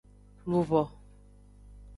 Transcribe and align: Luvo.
Luvo. 0.49 0.81